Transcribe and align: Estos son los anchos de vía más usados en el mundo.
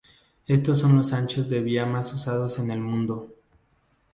Estos 0.47 0.79
son 0.79 0.95
los 0.97 1.13
anchos 1.13 1.47
de 1.47 1.61
vía 1.61 1.85
más 1.85 2.11
usados 2.11 2.57
en 2.57 2.71
el 2.71 2.79
mundo. 2.81 3.35